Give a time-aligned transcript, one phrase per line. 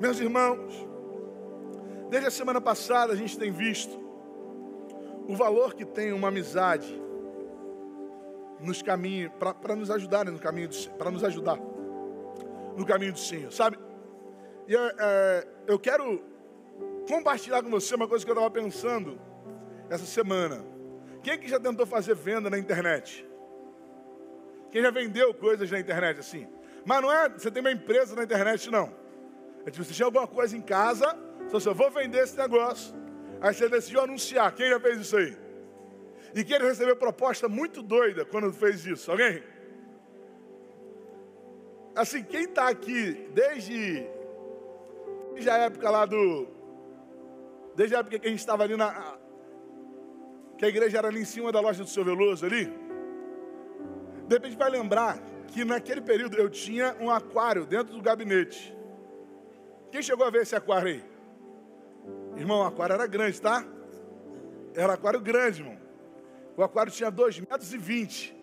[0.00, 0.86] Meus irmãos,
[2.08, 3.98] desde a semana passada a gente tem visto
[5.26, 7.02] o valor que tem uma amizade
[8.60, 11.58] nos caminhos, para nos ajudar né, no caminho, para nos ajudar
[12.76, 13.76] no caminho do Senhor, sabe?
[14.68, 16.22] E é, eu quero
[17.08, 19.20] compartilhar com você uma coisa que eu estava pensando
[19.90, 20.64] essa semana.
[21.24, 23.28] Quem que já tentou fazer venda na internet?
[24.70, 26.46] Quem já vendeu coisas na internet assim?
[26.84, 29.07] Mas não é, você tem uma empresa na internet, não.
[29.68, 31.06] É tipo, você tinha alguma coisa em casa,
[31.48, 32.94] só assim, eu vou vender esse negócio.
[33.38, 34.50] Aí você decidiu anunciar.
[34.54, 35.36] Quem já fez isso aí?
[36.34, 39.10] E quem recebeu proposta muito doida quando fez isso?
[39.10, 39.42] Alguém?
[41.94, 44.06] Assim, quem está aqui desde,
[45.34, 46.48] desde a época lá do.
[47.76, 49.18] Desde a época que a gente estava ali na.
[50.56, 52.72] Que a igreja era ali em cima da loja do seu Veloso ali.
[54.26, 58.77] De repente vai lembrar que naquele período eu tinha um aquário dentro do gabinete.
[59.90, 61.04] Quem chegou a ver esse aquário aí?
[62.36, 63.64] Irmão, o aquário era grande, tá?
[64.74, 65.78] Era aquário grande, irmão.
[66.56, 68.36] O aquário tinha 2 metros e 20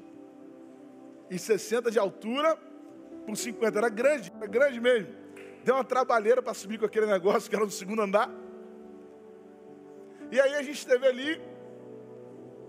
[1.29, 2.57] e 60 de altura
[3.25, 3.77] por 50.
[3.77, 5.13] Era grande, era grande mesmo.
[5.63, 8.29] Deu uma trabalheira para subir com aquele negócio que era no segundo andar.
[10.31, 11.41] E aí a gente esteve ali.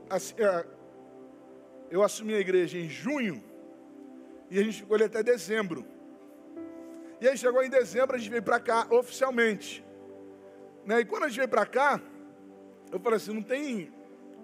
[0.08, 0.66] Assim, é,
[1.90, 3.42] eu assumi a igreja em junho
[4.50, 5.84] e a gente ficou ali até dezembro.
[7.20, 9.84] E aí chegou em dezembro, a gente veio para cá oficialmente.
[10.84, 11.00] Né?
[11.00, 12.00] E quando a gente veio para cá,
[12.92, 13.92] eu falei assim, não tem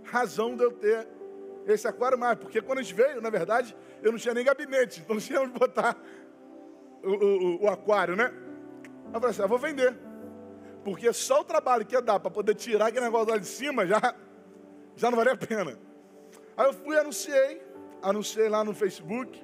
[0.05, 1.06] razão de eu ter
[1.67, 5.00] esse aquário mais, porque quando a gente veio, na verdade, eu não tinha nem gabinete,
[5.00, 5.97] então não tinha onde botar
[7.03, 8.33] o, o, o aquário, né?
[9.06, 9.97] Eu falei assim, eu vou vender.
[10.83, 13.87] Porque só o trabalho que ia dar para poder tirar aquele negócio lá de cima
[13.87, 14.15] já,
[14.97, 15.78] já não valia a pena.
[16.56, 17.62] Aí eu fui anunciei,
[18.03, 19.41] anunciei lá no Facebook,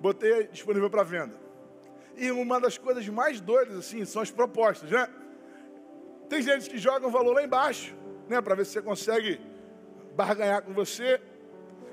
[0.00, 1.45] botei disponível para venda.
[2.16, 5.08] E uma das coisas mais doidas, assim, são as propostas, né?
[6.28, 7.94] Tem gente que joga um valor lá embaixo,
[8.28, 8.40] né?
[8.40, 9.40] Para ver se você consegue
[10.14, 11.20] barganhar com você.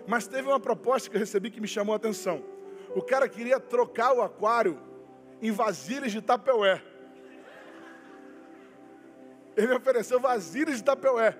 [0.07, 2.43] Mas teve uma proposta que eu recebi que me chamou a atenção.
[2.95, 4.79] O cara queria trocar o aquário
[5.41, 6.81] em vasilhas de tapeué.
[9.55, 11.37] Ele me ofereceu vasilhas de tapeué.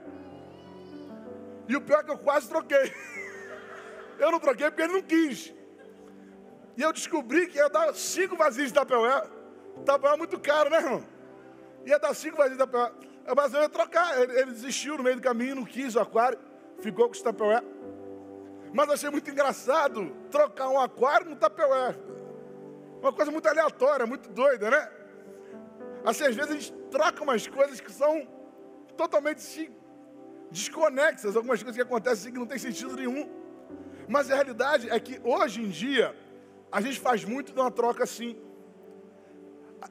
[1.67, 2.94] E o pior é que eu quase troquei.
[4.19, 5.53] Eu não troquei porque ele não quis.
[6.75, 9.23] E eu descobri que ia dar cinco vasilhas de tapeué.
[9.85, 11.03] Tapeué é muito caro, né, irmão?
[11.85, 12.91] Ia dar cinco vasilhas de tapeué.
[13.35, 14.19] Mas eu ia trocar.
[14.22, 16.39] Ele, ele desistiu no meio do caminho, não quis o aquário.
[16.79, 17.62] Ficou com os tapeué.
[18.73, 21.95] Mas achei muito engraçado trocar um aquário no tapeué.
[23.01, 24.91] Uma coisa muito aleatória, muito doida, né?
[26.03, 28.28] Assim, às vezes a gente troca umas coisas que são
[28.97, 29.72] totalmente
[30.50, 33.29] desconexas, algumas coisas que acontecem assim que não tem sentido nenhum.
[34.07, 36.16] Mas a realidade é que hoje em dia
[36.73, 38.35] a gente faz muito de uma troca assim.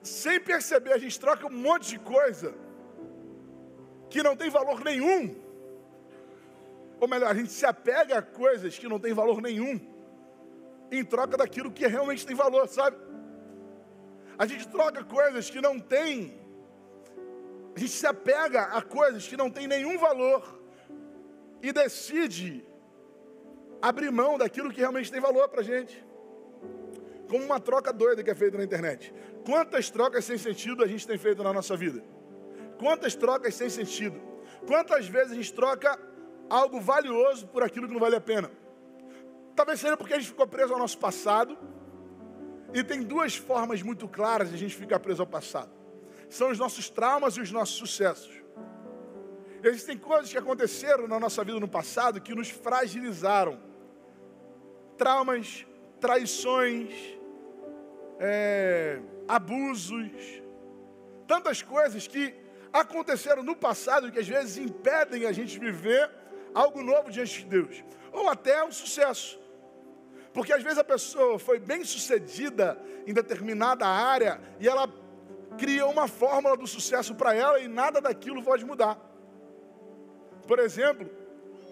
[0.03, 2.53] Sem perceber, a gente troca um monte de coisa
[4.11, 5.21] que não tem valor nenhum.
[7.01, 9.81] Ou melhor, a gente se apega a coisas que não tem valor nenhum
[10.91, 12.97] em troca daquilo que realmente tem valor, sabe?
[14.37, 16.37] A gente troca coisas que não tem.
[17.77, 20.61] A gente se apega a coisas que não tem nenhum valor
[21.63, 22.67] e decide
[23.81, 26.12] abrir mão daquilo que realmente tem valor para gente
[27.33, 29.11] como uma troca doida que é feita na internet.
[29.47, 32.05] Quantas trocas sem sentido a gente tem feito na nossa vida?
[32.79, 34.21] Quantas trocas sem sentido?
[34.67, 35.99] Quantas vezes a gente troca
[36.51, 38.51] algo valioso por aquilo que não vale a pena?
[39.57, 41.57] Talvez seja porque a gente ficou preso ao nosso passado.
[42.75, 45.71] E tem duas formas muito claras de a gente ficar preso ao passado.
[46.29, 48.43] São os nossos traumas e os nossos sucessos.
[49.63, 53.59] Existem coisas que aconteceram na nossa vida no passado que nos fragilizaram.
[54.99, 55.67] Traumas,
[55.99, 57.22] traições,
[58.25, 60.09] é, abusos,
[61.27, 62.33] tantas coisas que
[62.73, 66.09] aconteceram no passado que às vezes impedem a gente viver
[66.55, 69.41] algo novo diante de Deus, ou até um sucesso.
[70.33, 74.89] Porque às vezes a pessoa foi bem sucedida em determinada área e ela
[75.59, 78.99] cria uma fórmula do sucesso para ela e nada daquilo pode mudar.
[80.47, 81.11] Por exemplo,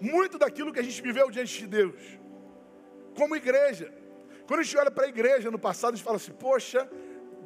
[0.01, 2.19] muito daquilo que a gente viveu diante de Deus,
[3.15, 4.00] como igreja,
[4.51, 6.85] quando a gente olha para a igreja no passado, a gente fala assim: poxa,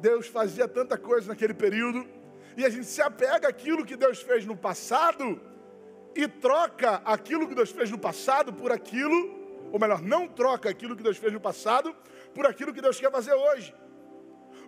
[0.00, 2.04] Deus fazia tanta coisa naquele período,
[2.56, 5.40] e a gente se apega àquilo que Deus fez no passado
[6.16, 9.18] e troca aquilo que Deus fez no passado por aquilo,
[9.70, 11.94] ou melhor, não troca aquilo que Deus fez no passado
[12.34, 13.72] por aquilo que Deus quer fazer hoje.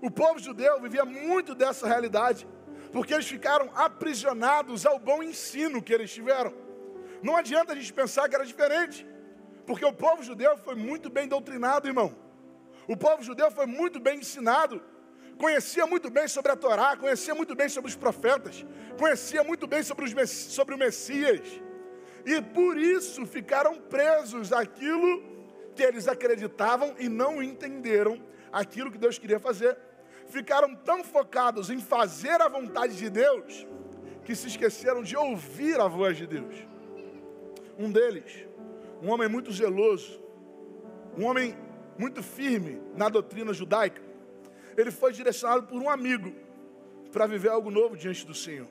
[0.00, 2.46] O povo judeu vivia muito dessa realidade,
[2.92, 6.54] porque eles ficaram aprisionados ao bom ensino que eles tiveram.
[7.20, 9.04] Não adianta a gente pensar que era diferente,
[9.66, 12.27] porque o povo judeu foi muito bem doutrinado, irmão.
[12.88, 14.82] O povo judeu foi muito bem ensinado.
[15.38, 18.66] conhecia muito bem sobre a Torá, conhecia muito bem sobre os profetas,
[18.98, 21.46] conhecia muito bem sobre, os, sobre o Messias.
[22.26, 25.22] E por isso ficaram presos àquilo
[25.76, 28.20] que eles acreditavam e não entenderam
[28.50, 29.78] aquilo que Deus queria fazer.
[30.26, 33.66] Ficaram tão focados em fazer a vontade de Deus
[34.24, 36.66] que se esqueceram de ouvir a voz de Deus.
[37.78, 38.46] Um deles,
[39.00, 40.20] um homem muito zeloso,
[41.16, 41.56] um homem
[41.98, 44.00] muito firme na doutrina judaica,
[44.76, 46.32] ele foi direcionado por um amigo
[47.12, 48.68] para viver algo novo diante do Senhor.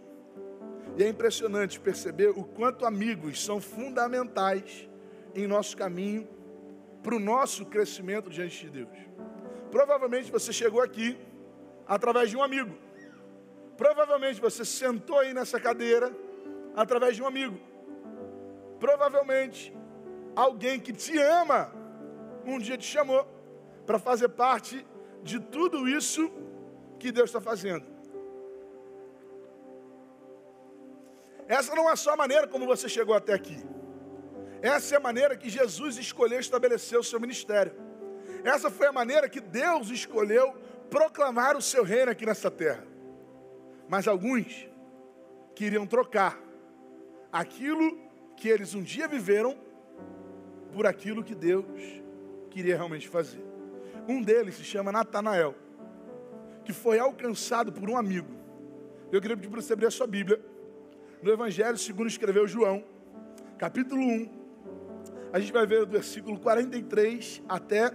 [0.98, 4.88] E é impressionante perceber o quanto amigos são fundamentais
[5.36, 6.28] em nosso caminho
[7.04, 8.98] para o nosso crescimento diante de Deus.
[9.70, 11.18] Provavelmente você chegou aqui
[11.86, 12.74] através de um amigo.
[13.76, 16.12] Provavelmente você sentou aí nessa cadeira
[16.76, 17.60] através de um amigo.
[18.80, 19.74] Provavelmente
[20.36, 21.72] alguém que te ama
[22.54, 23.26] um dia te chamou
[23.86, 24.86] para fazer parte
[25.24, 26.32] de tudo isso
[27.00, 27.86] que Deus está fazendo.
[31.48, 33.58] Essa não é só a maneira como você chegou até aqui.
[34.62, 37.74] Essa é a maneira que Jesus escolheu estabelecer o seu ministério.
[38.44, 40.56] Essa foi a maneira que Deus escolheu
[40.90, 42.86] proclamar o seu reino aqui nessa terra.
[43.88, 44.68] Mas alguns
[45.56, 46.38] queriam trocar
[47.32, 47.98] aquilo
[48.36, 49.58] que eles um dia viveram
[50.74, 51.66] por aquilo que Deus
[52.58, 53.44] queria realmente fazer.
[54.08, 55.54] Um deles se chama Natanael,
[56.66, 58.34] que foi alcançado por um amigo.
[59.12, 60.42] Eu queria pedir para você abrir a sua Bíblia,
[61.22, 62.84] no Evangelho segundo escreveu João,
[63.60, 64.30] capítulo 1.
[65.32, 67.94] A gente vai ver do versículo 43 até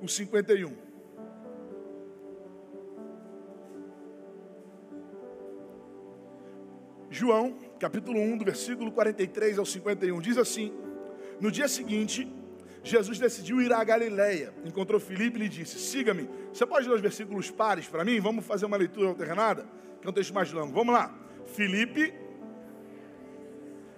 [0.00, 0.74] o 51.
[7.10, 10.72] João, capítulo 1, do versículo 43 ao 51, diz assim:
[11.38, 12.37] No dia seguinte,
[12.88, 14.52] Jesus decidiu ir à Galileia.
[14.64, 16.28] Encontrou Filipe e lhe disse: Siga-me.
[16.52, 18.18] Você pode ler os versículos pares para mim?
[18.20, 19.66] Vamos fazer uma leitura alternada?
[20.00, 20.72] Que é um texto mais longo.
[20.72, 21.14] Vamos lá.
[21.46, 22.14] Filipe.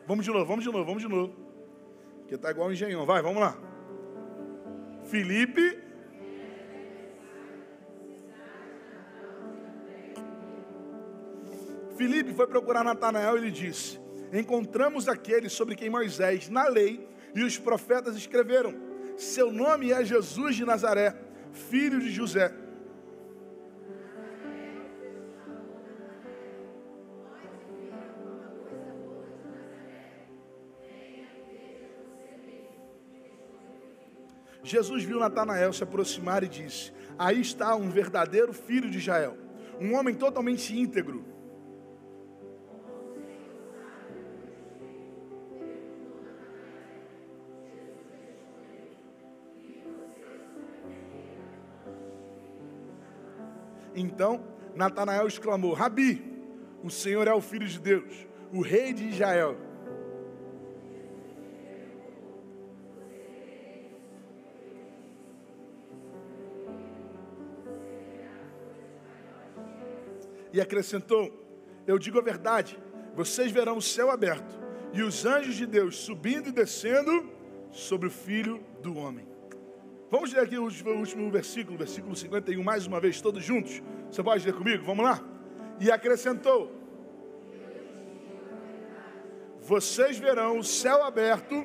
[0.06, 1.34] Vamos de novo, vamos de novo, vamos de novo.
[2.26, 3.06] Que está igual o engenhão.
[3.06, 3.56] Vai, vamos lá.
[5.04, 5.78] Filipe.
[11.96, 14.00] Filipe foi procurar Natanael e lhe disse:
[14.32, 18.74] Encontramos aquele sobre quem Moisés, na lei, e os profetas escreveram:
[19.16, 21.14] Seu nome é Jesus de Nazaré,
[21.52, 22.52] filho de José.
[34.62, 39.36] Jesus viu Natanael se aproximar e disse: Aí está um verdadeiro filho de Israel,
[39.80, 41.39] um homem totalmente íntegro
[54.00, 54.42] Então
[54.74, 56.24] Natanael exclamou: Rabi,
[56.82, 59.56] o Senhor é o Filho de Deus, o Rei de Israel.
[70.52, 71.30] E acrescentou:
[71.86, 72.78] Eu digo a verdade,
[73.14, 74.58] vocês verão o céu aberto
[74.94, 77.28] e os anjos de Deus subindo e descendo
[77.70, 79.28] sobre o Filho do Homem.
[80.10, 83.80] Vamos ler aqui o último versículo, versículo 51, mais uma vez, todos juntos.
[84.10, 84.84] Você pode ler comigo?
[84.84, 85.22] Vamos lá?
[85.78, 86.72] E acrescentou:
[89.62, 91.64] Vocês verão o céu aberto.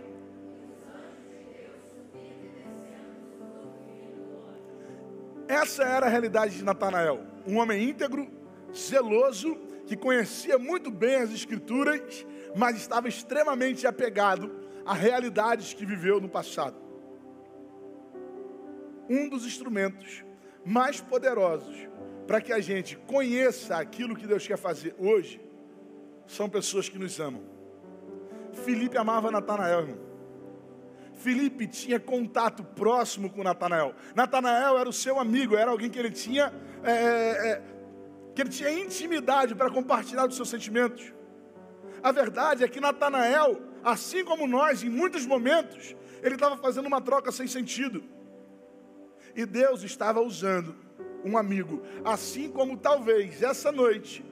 [5.47, 8.27] Essa era a realidade de Natanael, um homem íntegro,
[8.71, 9.55] zeloso,
[9.87, 14.51] que conhecia muito bem as Escrituras, mas estava extremamente apegado
[14.85, 16.84] a realidades que viveu no passado
[19.09, 20.23] um dos instrumentos
[20.65, 21.87] mais poderosos
[22.25, 25.39] para que a gente conheça aquilo que Deus quer fazer hoje
[26.27, 27.43] são pessoas que nos amam.
[28.51, 29.99] Felipe amava Natanael, irmão.
[31.13, 33.93] Felipe tinha contato próximo com Natanael.
[34.15, 37.61] Natanael era o seu amigo, era alguém que ele tinha, é, é, é
[38.33, 41.13] que ele tinha intimidade para compartilhar os seus sentimentos.
[42.03, 47.01] A verdade é que Natanael, assim como nós, em muitos momentos, ele estava fazendo uma
[47.01, 48.03] troca sem sentido.
[49.35, 50.75] E Deus estava usando
[51.23, 54.23] um amigo, assim como talvez essa noite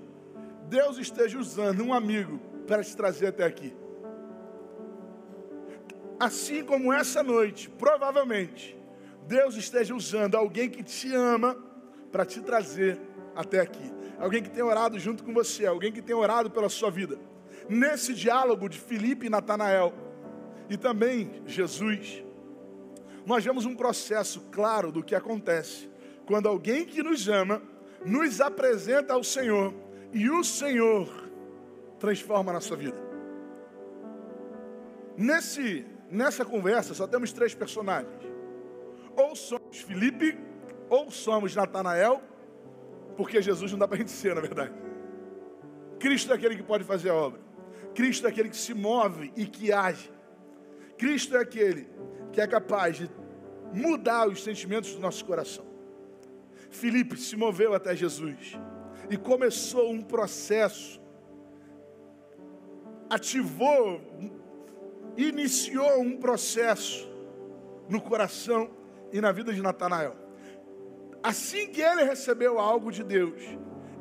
[0.74, 3.76] Deus esteja usando um amigo para te trazer até aqui.
[6.20, 8.76] Assim como essa noite, provavelmente,
[9.28, 11.56] Deus esteja usando alguém que te ama
[12.12, 13.00] para te trazer
[13.36, 13.92] até aqui.
[14.18, 17.20] Alguém que tem orado junto com você, alguém que tem orado pela sua vida.
[17.68, 19.94] Nesse diálogo de Filipe e Natanael,
[20.70, 22.24] e também Jesus,
[23.26, 25.90] nós vemos um processo claro do que acontece
[26.26, 27.62] quando alguém que nos ama
[28.06, 29.74] nos apresenta ao Senhor
[30.12, 31.10] e o Senhor
[32.00, 32.98] transforma a nossa vida.
[35.18, 38.14] Nesse, nessa conversa só temos três personagens.
[39.16, 40.38] Ou somos Felipe,
[40.90, 42.22] ou somos Natanael,
[43.16, 44.74] porque Jesus não dá para a gente ser, na verdade.
[46.00, 47.40] Cristo é aquele que pode fazer a obra.
[47.96, 50.12] Cristo é aquele que se move e que age.
[50.98, 51.88] Cristo é aquele
[52.34, 53.10] que é capaz de
[53.72, 55.66] mudar os sentimentos do nosso coração.
[56.70, 58.60] Filipe se moveu até Jesus
[59.10, 61.00] e começou um processo,
[63.10, 64.02] ativou,
[65.16, 67.08] iniciou um processo
[67.88, 68.72] no coração
[69.12, 70.16] e na vida de Natanael.
[71.22, 73.42] Assim que ele recebeu algo de Deus,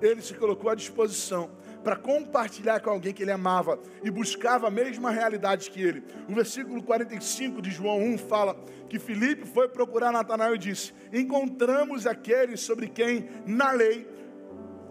[0.01, 1.51] ele se colocou à disposição
[1.83, 6.05] para compartilhar com alguém que ele amava e buscava a mesma realidade que ele.
[6.29, 8.55] O versículo 45 de João 1 fala
[8.89, 14.07] que Filipe foi procurar Natanael e disse: Encontramos aquele sobre quem na lei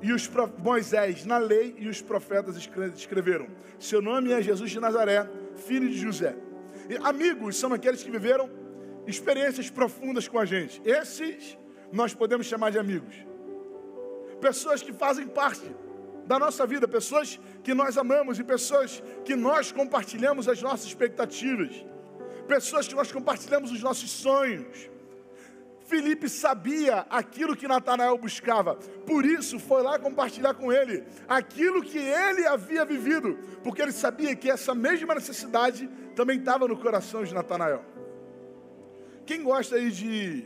[0.02, 2.58] e os Moisés, na lei e os profetas
[2.96, 3.48] escreveram.
[3.80, 6.36] Seu nome é Jesus de Nazaré, filho de José.
[6.90, 8.50] E amigos são aqueles que viveram
[9.06, 10.82] experiências profundas com a gente.
[10.84, 11.58] Esses
[11.92, 13.16] nós podemos chamar de amigos.
[14.40, 15.72] Pessoas que fazem parte
[16.32, 21.86] da nossa vida, pessoas que nós amamos e pessoas que nós compartilhamos as nossas expectativas,
[22.48, 24.90] pessoas que nós compartilhamos os nossos sonhos.
[25.92, 31.98] Felipe sabia aquilo que Natanael buscava, por isso foi lá compartilhar com ele aquilo que
[31.98, 37.34] ele havia vivido, porque ele sabia que essa mesma necessidade também estava no coração de
[37.34, 37.84] Natanael.
[39.26, 40.46] Quem gosta aí de,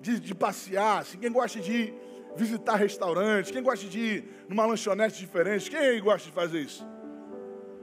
[0.00, 2.05] de, de passear, assim, quem gosta de
[2.36, 6.86] visitar restaurantes, quem gosta de ir numa lanchonete diferente, quem gosta de fazer isso?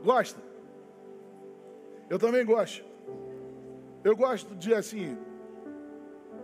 [0.04, 0.40] Gosta?
[2.10, 2.86] Eu também gosto.
[4.04, 5.18] Eu gosto de assim,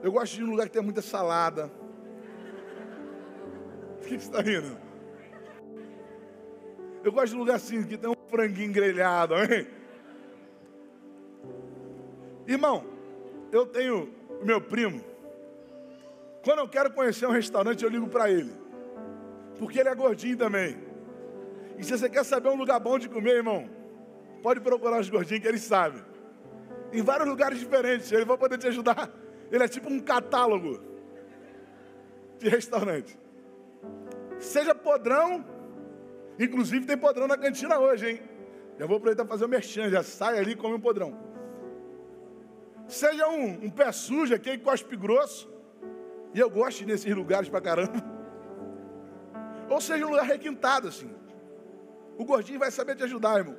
[0.01, 1.69] eu gosto de um lugar que tem muita salada.
[3.97, 4.77] O que você está rindo?
[7.03, 9.67] Eu gosto de um lugar assim, que tem um franguinho grelhado, hein?
[12.47, 12.83] Irmão,
[13.51, 14.09] eu tenho
[14.41, 15.03] meu primo,
[16.43, 18.53] quando eu quero conhecer um restaurante, eu ligo para ele.
[19.57, 20.77] Porque ele é gordinho também.
[21.77, 23.69] E se você quer saber um lugar bom de comer, irmão,
[24.41, 26.03] pode procurar os gordinhos que ele sabe.
[26.91, 29.11] Em vários lugares diferentes, ele vai poder te ajudar.
[29.51, 30.79] Ele é tipo um catálogo
[32.37, 33.17] de restaurante.
[34.39, 35.45] Seja podrão,
[36.39, 38.21] inclusive tem podrão na cantina hoje, hein?
[38.77, 41.17] Já vou aproveitar fazer o merchan, já sai ali e come um podrão.
[42.87, 45.51] Seja um, um pé sujo, aquele cospe grosso,
[46.33, 48.03] e eu gosto nesses lugares pra caramba.
[49.69, 51.09] Ou seja, um lugar requintado assim.
[52.17, 53.57] O gordinho vai saber te ajudar, irmão.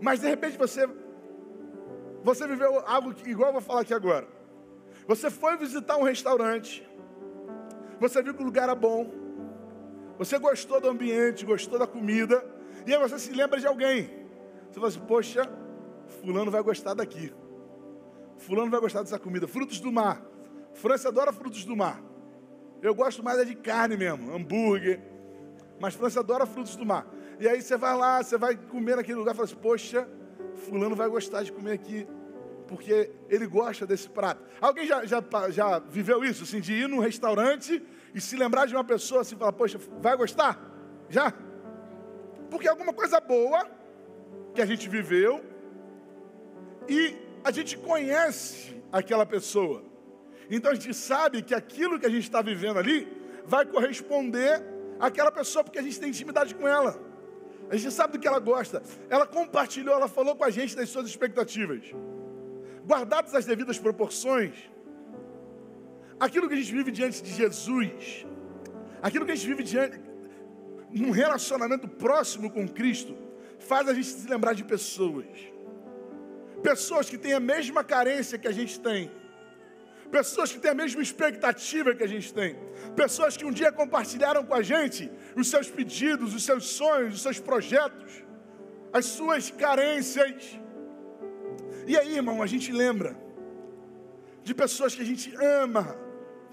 [0.00, 0.88] Mas de repente você
[2.22, 4.26] você viveu algo que, igual eu vou falar aqui agora.
[5.06, 6.86] Você foi visitar um restaurante.
[7.98, 9.10] Você viu que o lugar era bom.
[10.18, 12.44] Você gostou do ambiente, gostou da comida.
[12.86, 14.10] E aí você se lembra de alguém.
[14.68, 15.50] Você fala assim, poxa,
[16.22, 17.32] fulano vai gostar daqui.
[18.36, 19.48] Fulano vai gostar dessa comida.
[19.48, 20.22] Frutos do mar.
[20.74, 22.02] França adora frutos do mar.
[22.82, 25.00] Eu gosto mais é de carne mesmo, hambúrguer.
[25.78, 27.06] Mas França adora frutos do mar.
[27.38, 30.08] E aí você vai lá, você vai comer naquele lugar e fala assim, poxa,
[30.56, 32.06] fulano vai gostar de comer aqui.
[32.66, 34.42] Porque ele gosta desse prato.
[34.60, 36.44] Alguém já, já, já viveu isso?
[36.44, 37.82] Assim, de ir num restaurante
[38.14, 40.58] e se lembrar de uma pessoa assim, falar, poxa, vai gostar?
[41.08, 41.32] Já?
[42.50, 43.66] Porque é alguma coisa boa
[44.54, 45.42] que a gente viveu
[46.88, 49.89] e a gente conhece aquela pessoa.
[50.50, 53.06] Então a gente sabe que aquilo que a gente está vivendo ali
[53.46, 54.60] vai corresponder
[54.98, 57.00] àquela pessoa, porque a gente tem intimidade com ela.
[57.70, 58.82] A gente sabe do que ela gosta.
[59.08, 61.94] Ela compartilhou, ela falou com a gente das suas expectativas.
[62.84, 64.52] Guardadas as devidas proporções,
[66.18, 68.26] aquilo que a gente vive diante de Jesus,
[69.00, 70.00] aquilo que a gente vive diante,
[70.90, 73.16] num relacionamento próximo com Cristo,
[73.60, 75.26] faz a gente se lembrar de pessoas.
[76.60, 79.10] Pessoas que têm a mesma carência que a gente tem
[80.10, 82.56] pessoas que têm a mesma expectativa que a gente tem,
[82.96, 87.22] pessoas que um dia compartilharam com a gente os seus pedidos, os seus sonhos, os
[87.22, 88.24] seus projetos,
[88.92, 90.58] as suas carências.
[91.86, 93.16] E aí, irmão, a gente lembra
[94.42, 95.96] de pessoas que a gente ama,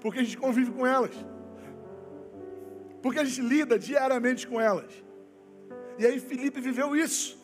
[0.00, 1.14] porque a gente convive com elas,
[3.02, 4.92] porque a gente lida diariamente com elas.
[5.98, 7.36] E aí, Felipe viveu isso.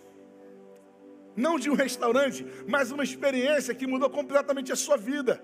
[1.36, 5.42] Não de um restaurante, mas uma experiência que mudou completamente a sua vida.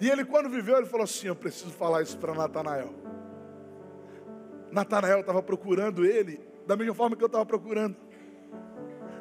[0.00, 2.94] E ele, quando viveu, ele falou assim: Eu preciso falar isso para Natanael.
[4.70, 7.96] Natanael estava procurando ele da mesma forma que eu estava procurando.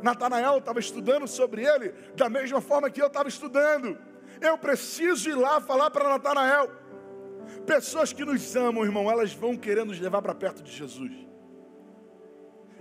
[0.01, 3.97] Natanael estava estudando sobre ele da mesma forma que eu estava estudando.
[4.39, 6.69] Eu preciso ir lá falar para Natanael.
[7.65, 11.11] Pessoas que nos amam, irmão, elas vão querer nos levar para perto de Jesus.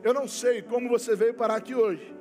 [0.02, 2.14] Eu não sei como você veio parar aqui hoje,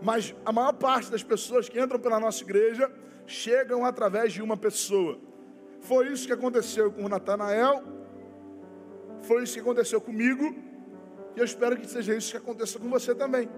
[0.00, 2.90] mas a maior parte das pessoas que entram pela nossa igreja
[3.26, 5.18] chegam através de uma pessoa.
[5.80, 7.82] Foi isso que aconteceu com Natanael,
[9.22, 10.54] foi isso que aconteceu comigo,
[11.34, 13.48] e eu espero que seja isso que aconteça com você também.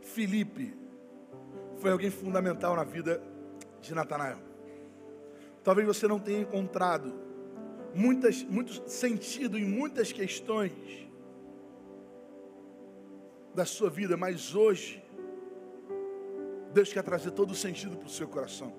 [0.00, 0.76] Felipe
[1.76, 3.22] foi alguém fundamental na vida
[3.80, 4.38] de Natanael.
[5.62, 7.12] Talvez você não tenha encontrado
[7.94, 10.72] muitas, muito sentido em muitas questões
[13.58, 15.02] da sua vida, mas hoje
[16.72, 18.72] Deus quer trazer todo o sentido para o seu coração.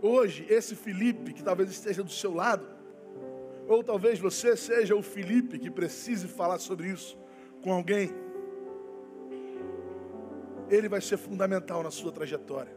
[0.00, 2.66] Hoje, esse Felipe que talvez esteja do seu lado,
[3.66, 7.18] ou talvez você seja o Felipe que precise falar sobre isso
[7.62, 8.10] com alguém
[10.70, 12.74] ele vai ser fundamental na sua trajetória.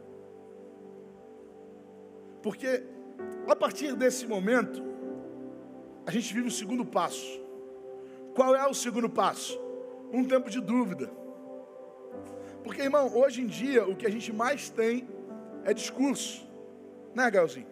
[2.42, 2.82] Porque
[3.46, 4.82] a partir desse momento,
[6.06, 7.41] a gente vive o segundo passo.
[8.34, 9.60] Qual é o segundo passo?
[10.12, 11.10] Um tempo de dúvida.
[12.62, 15.08] Porque, irmão, hoje em dia o que a gente mais tem
[15.64, 16.48] é discurso.
[17.14, 17.66] Né, Galzinho?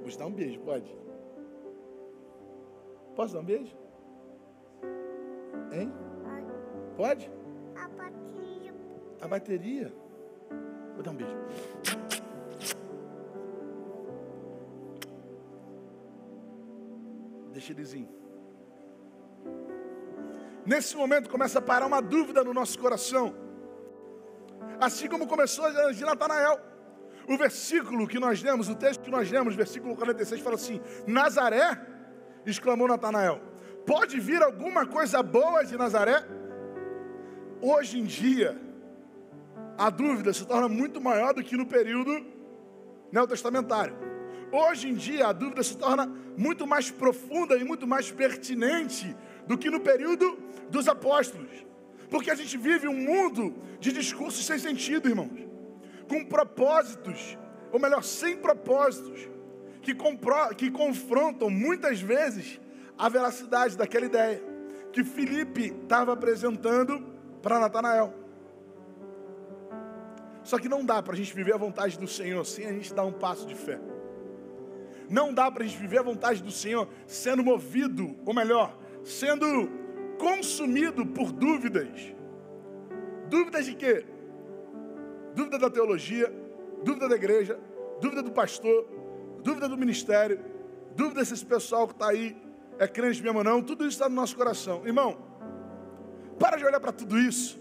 [0.00, 0.94] Vou te dar um beijo, pode?
[3.14, 3.76] Posso dar um beijo?
[5.72, 5.92] Hein?
[6.96, 7.30] Pode?
[9.20, 9.92] A bateria.
[10.94, 11.36] Vou dar um beijo.
[17.60, 18.08] Deixa eles ir.
[20.64, 23.34] Nesse momento começa a parar uma dúvida no nosso coração.
[24.80, 26.58] Assim como começou de Natanael.
[27.28, 31.78] O versículo que nós lemos, o texto que nós lemos, versículo 46, fala assim: Nazaré,
[32.46, 33.42] exclamou Natanael,
[33.86, 36.24] pode vir alguma coisa boa de Nazaré?
[37.60, 38.58] Hoje em dia,
[39.76, 42.24] a dúvida se torna muito maior do que no período
[43.12, 44.09] neotestamentário.
[44.52, 49.56] Hoje em dia, a dúvida se torna muito mais profunda e muito mais pertinente do
[49.56, 51.50] que no período dos apóstolos.
[52.10, 55.48] Porque a gente vive um mundo de discursos sem sentido, irmãos.
[56.08, 57.38] Com propósitos,
[57.70, 59.28] ou melhor, sem propósitos,
[59.80, 62.60] que, compro, que confrontam muitas vezes
[62.98, 64.42] a veracidade daquela ideia
[64.92, 67.00] que Felipe estava apresentando
[67.40, 68.12] para Natanael.
[70.42, 72.92] Só que não dá para a gente viver a vontade do Senhor sem a gente
[72.92, 73.78] dar um passo de fé.
[75.10, 79.68] Não dá para a gente viver a vontade do Senhor sendo movido, ou melhor, sendo
[80.18, 82.14] consumido por dúvidas.
[83.28, 84.06] Dúvidas de quê?
[85.34, 86.32] Dúvida da teologia,
[86.84, 87.58] dúvida da igreja,
[88.00, 88.88] dúvida do pastor,
[89.42, 90.40] dúvida do ministério,
[90.94, 92.36] dúvida se esse pessoal que está aí
[92.78, 94.86] é crente mesmo ou não, tudo isso está no nosso coração.
[94.86, 95.18] Irmão,
[96.38, 97.60] para de olhar para tudo isso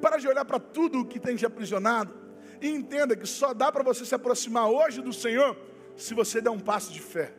[0.00, 2.14] para de olhar para tudo o que tem te aprisionado
[2.60, 5.56] e entenda que só dá para você se aproximar hoje do Senhor
[5.96, 7.32] se você der um passo de fé.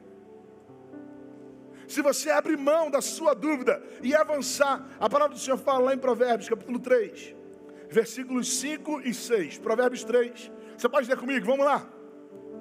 [1.87, 5.93] Se você abrir mão da sua dúvida e avançar, a palavra do Senhor fala lá
[5.93, 7.35] em Provérbios, capítulo 3,
[7.89, 9.59] versículos 5 e 6.
[9.59, 10.51] Provérbios 3.
[10.77, 11.45] Você pode ler comigo?
[11.45, 11.87] Vamos lá.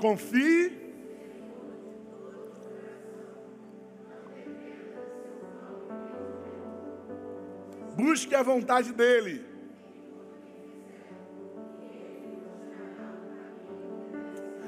[0.01, 0.87] Confie
[7.97, 9.45] busque a vontade dEle.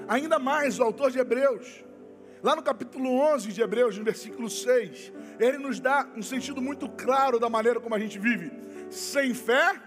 [0.08, 1.84] Ainda mais o autor de Hebreus,
[2.42, 6.88] lá no capítulo 11 de Hebreus, no versículo 6, ele nos dá um sentido muito
[6.88, 8.50] claro da maneira como a gente vive.
[8.90, 9.78] Sem fé.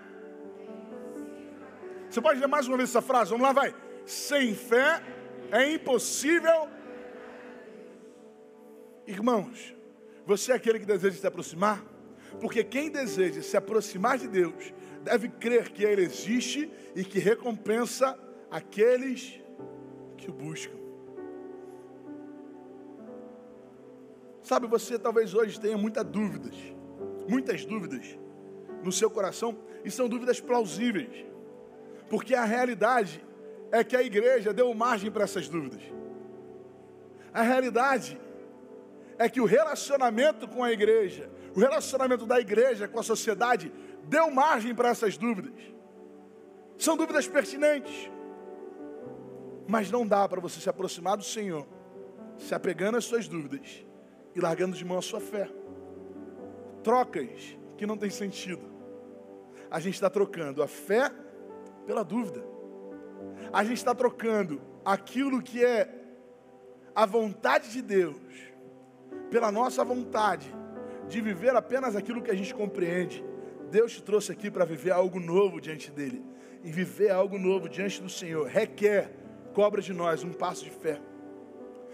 [2.07, 3.31] Você pode ler mais uma vez essa frase?
[3.31, 3.73] Vamos lá, vai.
[4.05, 5.01] Sem fé
[5.51, 6.69] é impossível.
[9.07, 9.75] Irmãos,
[10.25, 11.84] você é aquele que deseja se aproximar?
[12.39, 14.71] Porque quem deseja se aproximar de Deus
[15.03, 18.17] deve crer que Ele existe e que recompensa
[18.51, 19.40] aqueles
[20.21, 20.77] que o buscam.
[24.43, 26.55] Sabe, você talvez hoje tenha muitas dúvidas,
[27.27, 28.17] muitas dúvidas
[28.84, 31.25] no seu coração, e são dúvidas plausíveis,
[32.10, 33.23] porque a realidade
[33.71, 35.81] é que a igreja deu margem para essas dúvidas.
[37.34, 38.19] A realidade
[39.17, 43.71] é que o relacionamento com a igreja, o relacionamento da igreja com a sociedade,
[44.03, 45.53] deu margem para essas dúvidas.
[46.77, 48.10] São dúvidas pertinentes.
[49.71, 51.65] Mas não dá para você se aproximar do Senhor,
[52.38, 53.86] se apegando às suas dúvidas
[54.36, 55.49] e largando de mão a sua fé.
[56.84, 58.69] Trocas que não tem sentido.
[59.69, 61.10] A gente está trocando a fé
[61.86, 62.43] pela dúvida.
[63.53, 65.89] A gente está trocando aquilo que é
[66.93, 68.17] a vontade de Deus
[69.29, 70.53] pela nossa vontade
[71.07, 73.23] de viver apenas aquilo que a gente compreende
[73.71, 76.21] Deus te trouxe aqui para viver algo novo diante dele.
[76.62, 79.10] E viver algo novo diante do Senhor requer,
[79.53, 81.01] cobra de nós um passo de fé.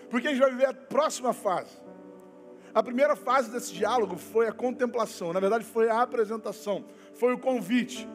[0.10, 1.76] Porque a gente vai viver a próxima fase.
[2.74, 7.40] A primeira fase desse diálogo foi a contemplação, na verdade foi a apresentação, foi o
[7.40, 8.08] convite.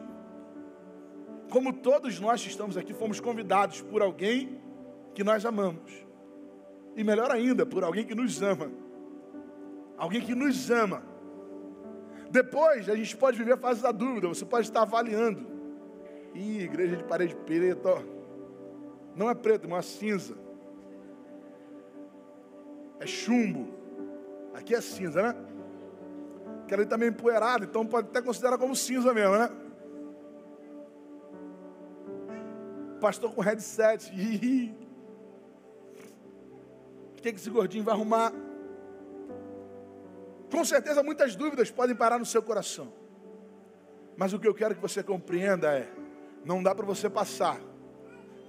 [1.51, 4.61] Como todos nós que estamos aqui fomos convidados por alguém
[5.13, 5.91] que nós amamos.
[6.95, 8.71] E melhor ainda, por alguém que nos ama.
[9.97, 11.03] Alguém que nos ama.
[12.29, 15.45] Depois, a gente pode viver a fase da dúvida, você pode estar avaliando.
[16.33, 18.12] Ih, igreja de parede preta.
[19.15, 20.35] Não é preto, mas é cinza.
[22.99, 23.67] É chumbo.
[24.53, 25.35] Aqui é cinza, né?
[26.63, 29.49] Aquela ali também tá empoeirado, então pode até considerar como cinza mesmo, né?
[32.99, 34.11] Pastor com headset.
[37.13, 38.33] O que esse gordinho vai arrumar?
[40.51, 42.91] Com certeza muitas dúvidas podem parar no seu coração.
[44.17, 45.89] Mas o que eu quero que você compreenda é:
[46.43, 47.61] não dá para você passar,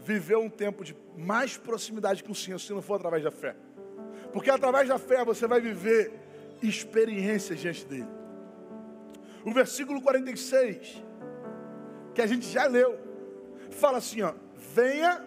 [0.05, 3.57] viver um tempo de mais proximidade com o Senhor se não for através da fé.
[4.33, 6.13] Porque através da fé você vai viver
[6.63, 8.09] experiências diante dele.
[9.45, 11.03] O versículo 46,
[12.15, 12.99] que a gente já leu,
[13.71, 14.35] fala assim: ó,
[14.75, 15.25] venha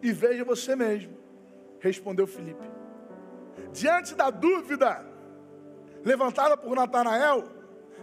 [0.00, 1.16] e veja você mesmo,
[1.80, 2.68] respondeu Filipe.
[3.72, 5.04] Diante da dúvida,
[6.04, 7.44] levantada por Natanael,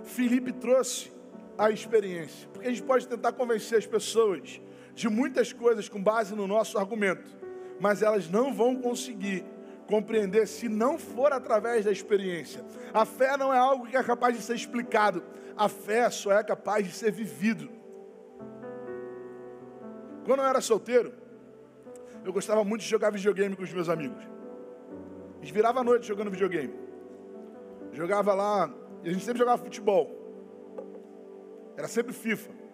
[0.03, 1.11] Felipe trouxe
[1.57, 2.49] a experiência.
[2.51, 4.61] Porque a gente pode tentar convencer as pessoas
[4.95, 7.29] de muitas coisas com base no nosso argumento,
[7.79, 9.45] mas elas não vão conseguir
[9.85, 12.63] compreender se não for através da experiência.
[12.93, 15.21] A fé não é algo que é capaz de ser explicado,
[15.55, 17.69] a fé só é capaz de ser vivido.
[20.25, 21.13] Quando eu era solteiro,
[22.23, 24.23] eu gostava muito de jogar videogame com os meus amigos.
[25.41, 26.73] Gente virava a noite jogando videogame.
[27.91, 30.09] Jogava lá, a gente sempre jogava futebol.
[31.77, 32.64] Era sempre FIFA.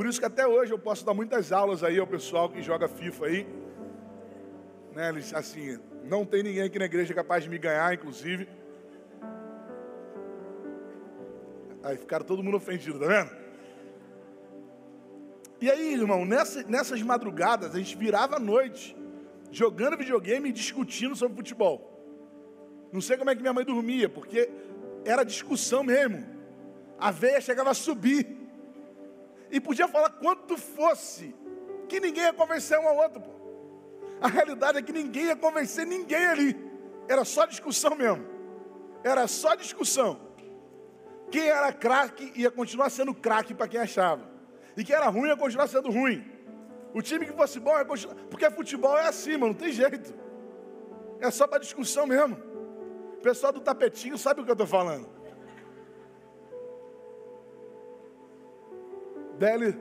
[0.00, 2.88] Por isso que até hoje eu posso dar muitas aulas aí ao pessoal que joga
[2.88, 3.46] FIFA aí.
[4.94, 8.48] Né, eles, assim, não tem ninguém aqui na igreja capaz de me ganhar, inclusive.
[11.82, 13.30] Aí ficaram todo mundo ofendido, tá vendo?
[15.60, 18.96] E aí, irmão, nessa, nessas madrugadas, a gente virava a noite
[19.50, 22.02] jogando videogame e discutindo sobre futebol.
[22.90, 24.50] Não sei como é que minha mãe dormia, porque
[25.04, 26.26] era discussão mesmo.
[26.98, 28.39] A veia chegava a subir.
[29.50, 31.34] E podia falar quanto fosse,
[31.88, 33.20] que ninguém ia convencer um ao outro.
[33.20, 33.30] Pô.
[34.20, 36.70] A realidade é que ninguém ia convencer ninguém ali.
[37.08, 38.24] Era só discussão mesmo.
[39.02, 40.20] Era só discussão.
[41.30, 44.28] Quem era craque ia continuar sendo craque para quem achava.
[44.76, 46.24] E quem era ruim ia continuar sendo ruim.
[46.92, 48.16] O time que fosse bom é continuar.
[48.28, 50.12] Porque futebol é assim, mano, não tem jeito.
[51.20, 52.36] É só para discussão mesmo.
[53.14, 55.08] O pessoal do tapetinho sabe o que eu estou falando.
[59.40, 59.74] Deli.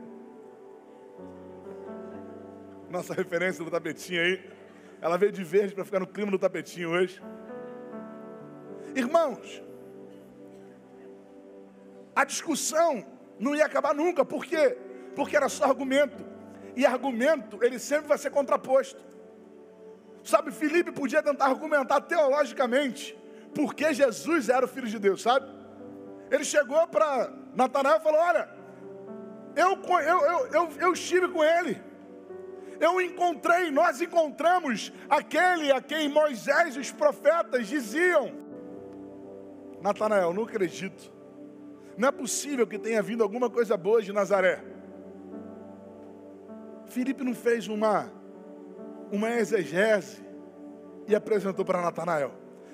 [2.90, 4.50] Nossa referência do tapetinho aí.
[5.02, 7.22] Ela veio de verde para ficar no clima do tapetinho hoje.
[8.96, 9.62] Irmãos,
[12.16, 13.06] a discussão
[13.38, 14.24] não ia acabar nunca.
[14.24, 14.78] Por quê?
[15.14, 16.24] Porque era só argumento
[16.74, 19.04] e argumento, ele sempre vai ser contraposto.
[20.24, 23.18] Sabe, Filipe podia tentar argumentar teologicamente
[23.54, 25.46] porque Jesus era o Filho de Deus, sabe?
[26.32, 28.59] Ele chegou para Natanael e falou: Olha,
[29.56, 31.82] eu, eu, eu, eu, eu estive com ele,
[32.80, 38.32] eu encontrei, nós encontramos aquele a quem Moisés e os profetas diziam.
[39.82, 41.12] Natanael, não acredito.
[41.98, 44.64] Não é possível que tenha vindo alguma coisa boa de Nazaré.
[46.86, 48.12] Filipe não fez uma,
[49.12, 50.24] uma exegese
[51.08, 52.32] e apresentou para Natanael.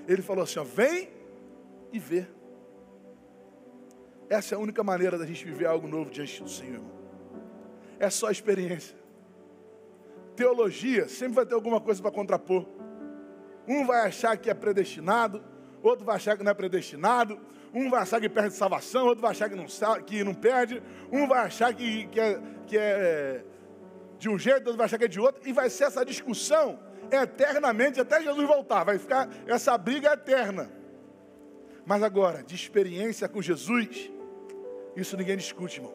[0.07, 1.09] Ele falou assim: ó, vem
[1.91, 2.27] e vê.
[4.29, 6.83] Essa é a única maneira da gente viver algo novo diante do Senhor.
[7.99, 8.97] É só experiência.
[10.35, 12.65] Teologia sempre vai ter alguma coisa para contrapor.
[13.67, 15.43] Um vai achar que é predestinado,
[15.81, 17.39] outro vai achar que não é predestinado,
[17.73, 19.65] um vai achar que perde salvação, outro vai achar que não,
[20.05, 23.43] que não perde, um vai achar que, que, é, que é
[24.17, 26.79] de um jeito, outro vai achar que é de outro, e vai ser essa discussão
[27.11, 28.83] eternamente até Jesus voltar.
[28.83, 30.69] Vai ficar essa briga eterna.
[31.85, 34.11] Mas agora, de experiência com Jesus,
[34.95, 35.93] isso ninguém discute, irmão.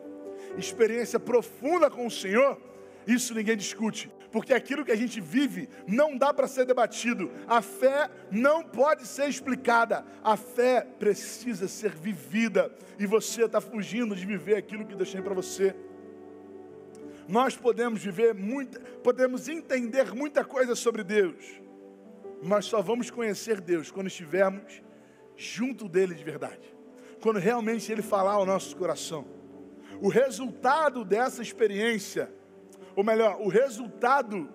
[0.56, 2.60] Experiência profunda com o Senhor,
[3.06, 4.10] isso ninguém discute.
[4.30, 7.30] Porque aquilo que a gente vive não dá para ser debatido.
[7.48, 10.04] A fé não pode ser explicada.
[10.22, 12.72] A fé precisa ser vivida.
[12.98, 15.74] E você está fugindo de viver aquilo que deixei para você.
[17.30, 21.60] Nós podemos viver muita, podemos entender muita coisa sobre Deus,
[22.42, 24.82] mas só vamos conhecer Deus quando estivermos
[25.36, 26.79] junto dele de verdade.
[27.20, 29.24] Quando realmente ele falar ao nosso coração.
[30.00, 32.32] O resultado dessa experiência,
[32.96, 34.48] ou melhor, o resultado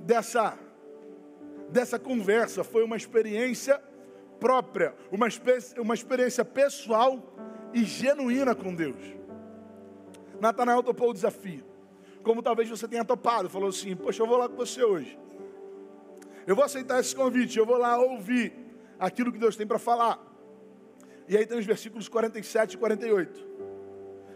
[0.00, 0.58] dessa
[1.70, 3.82] dessa conversa foi uma experiência
[4.38, 5.26] própria, uma,
[5.78, 7.22] uma experiência pessoal
[7.72, 9.16] e genuína com Deus.
[10.40, 11.64] Natanael topou o desafio.
[12.22, 15.18] Como talvez você tenha topado, falou assim: Poxa, eu vou lá com você hoje.
[16.46, 18.52] Eu vou aceitar esse convite, eu vou lá ouvir
[18.98, 20.20] aquilo que Deus tem para falar.
[21.28, 23.46] E aí tem os versículos 47 e 48.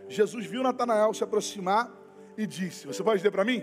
[0.09, 1.91] Jesus viu Natanael se aproximar
[2.37, 3.63] e disse: Você pode dizer para mim?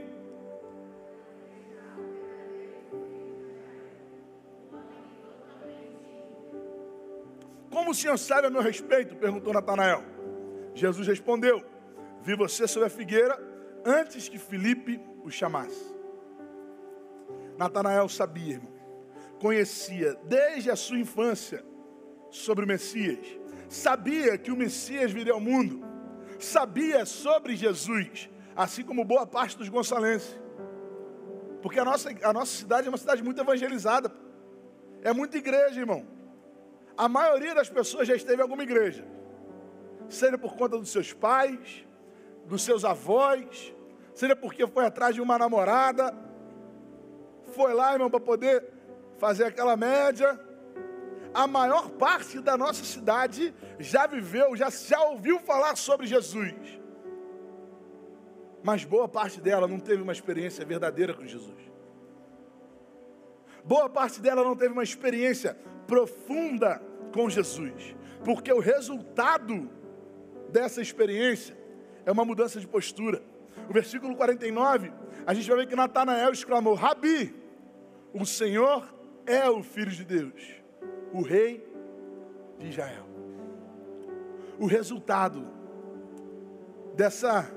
[7.69, 9.15] Como o senhor sabe a meu respeito?
[9.15, 10.03] perguntou Natanael.
[10.73, 11.63] Jesus respondeu:
[12.21, 13.37] Vi você sob a figueira
[13.85, 15.95] antes que Felipe o chamasse.
[17.57, 18.71] Natanael sabia, irmão,
[19.39, 21.63] conhecia desde a sua infância
[22.29, 23.19] sobre o Messias,
[23.69, 25.85] sabia que o Messias viria ao mundo,
[26.39, 30.39] sabia sobre Jesus, assim como boa parte dos gonçalenses.
[31.61, 34.11] Porque a nossa, a nossa cidade é uma cidade muito evangelizada.
[35.01, 36.05] É muita igreja, irmão.
[36.97, 39.05] A maioria das pessoas já esteve em alguma igreja.
[40.09, 41.85] Seja por conta dos seus pais,
[42.45, 43.73] dos seus avós,
[44.13, 46.13] seja porque foi atrás de uma namorada,
[47.53, 48.65] foi lá, irmão, para poder
[49.17, 50.39] fazer aquela média.
[51.37, 56.55] A maior parte da nossa cidade já viveu, já, já ouviu falar sobre Jesus.
[58.63, 61.61] Mas boa parte dela não teve uma experiência verdadeira com Jesus.
[63.63, 66.81] Boa parte dela não teve uma experiência profunda
[67.13, 67.95] com Jesus.
[68.25, 69.69] Porque o resultado
[70.49, 71.55] dessa experiência
[72.03, 73.21] é uma mudança de postura.
[73.69, 74.91] O versículo 49,
[75.23, 77.35] a gente vai ver que Natanael exclamou: Rabi,
[78.11, 78.91] o Senhor
[79.27, 80.63] é o Filho de Deus,
[81.17, 81.67] o Rei
[82.59, 83.05] de Israel.
[84.59, 85.47] O resultado
[86.95, 87.51] dessa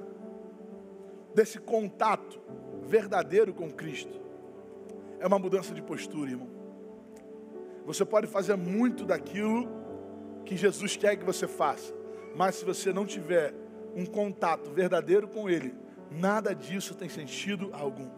[1.35, 2.41] desse contato
[2.83, 4.19] verdadeiro com Cristo
[5.19, 6.49] é uma mudança de postura, irmão.
[7.85, 9.69] Você pode fazer muito daquilo
[10.45, 11.95] que Jesus quer que você faça,
[12.35, 13.55] mas se você não tiver
[13.95, 15.75] um contato verdadeiro com Ele,
[16.11, 18.09] nada disso tem sentido algum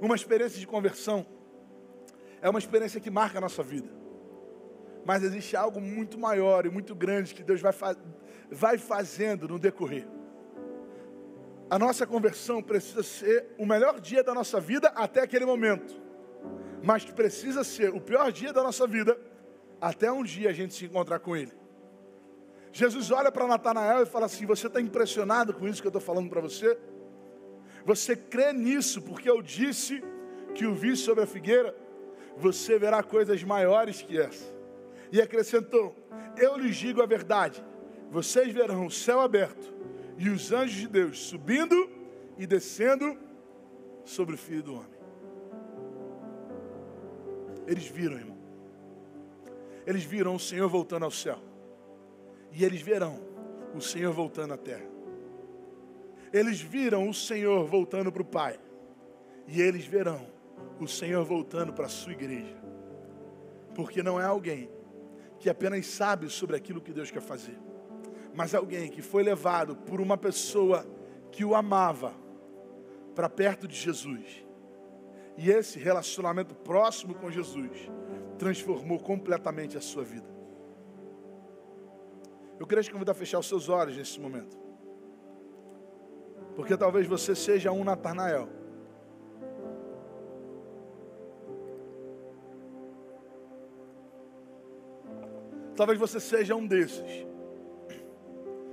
[0.00, 1.24] uma experiência de conversão
[2.44, 3.88] é uma experiência que marca a nossa vida.
[5.02, 7.96] Mas existe algo muito maior e muito grande que Deus vai, fa
[8.50, 10.06] vai fazendo no decorrer.
[11.70, 15.98] A nossa conversão precisa ser o melhor dia da nossa vida até aquele momento.
[16.82, 19.18] Mas precisa ser o pior dia da nossa vida
[19.80, 21.52] até um dia a gente se encontrar com Ele.
[22.70, 26.02] Jesus olha para Natanael e fala assim: Você está impressionado com isso que eu estou
[26.02, 26.78] falando para você?
[27.86, 30.04] Você crê nisso, porque eu disse
[30.54, 31.74] que o vi sobre a figueira,
[32.36, 34.52] você verá coisas maiores que essa.
[35.12, 35.94] E acrescentou:
[36.36, 37.64] Eu lhes digo a verdade,
[38.10, 39.72] vocês verão o céu aberto
[40.18, 41.90] e os anjos de Deus subindo
[42.38, 43.16] e descendo
[44.04, 44.94] sobre o filho do homem.
[47.66, 48.38] Eles viram, irmão.
[49.86, 51.38] Eles viram o Senhor voltando ao céu.
[52.52, 53.20] E eles verão
[53.74, 54.94] o Senhor voltando à terra
[56.34, 58.58] eles viram o Senhor voltando para o Pai.
[59.46, 60.26] E eles verão
[60.80, 62.56] o Senhor voltando para a sua igreja.
[63.74, 64.70] Porque não é alguém
[65.38, 67.58] que apenas sabe sobre aquilo que Deus quer fazer,
[68.34, 70.86] mas alguém que foi levado por uma pessoa
[71.30, 72.14] que o amava
[73.14, 74.44] para perto de Jesus.
[75.36, 77.90] E esse relacionamento próximo com Jesus
[78.38, 80.32] transformou completamente a sua vida.
[82.58, 84.56] Eu queria te convidar a fechar os seus olhos nesse momento.
[86.54, 88.48] Porque talvez você seja um Natanael.
[95.76, 97.26] Talvez você seja um desses.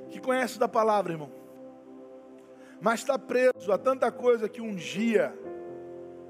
[0.10, 1.32] Que conhece da palavra, irmão.
[2.80, 5.34] Mas está preso a tanta coisa que um dia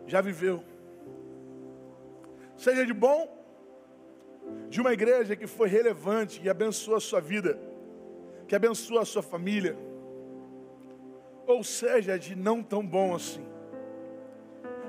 [0.05, 0.63] já viveu.
[2.57, 3.27] Seja de bom,
[4.69, 7.59] de uma igreja que foi relevante, que abençoou a sua vida,
[8.47, 9.77] que abençoou a sua família
[11.51, 13.45] ou seja, de não tão bom assim,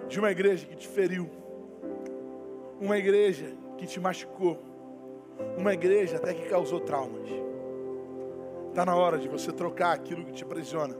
[0.08, 1.28] de uma igreja que te feriu,
[2.80, 4.62] uma igreja que te machucou,
[5.56, 7.28] uma igreja até que causou traumas.
[8.68, 10.94] Está na hora de você trocar aquilo que te aprisiona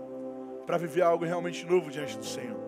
[0.67, 2.61] para viver algo realmente novo diante do Senhor.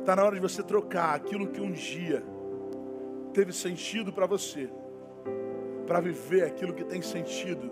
[0.00, 2.22] Está na hora de você trocar aquilo que um dia
[3.32, 4.68] teve sentido para você,
[5.86, 7.70] para viver aquilo que tem sentido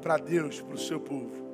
[0.00, 1.47] para Deus, para o seu povo.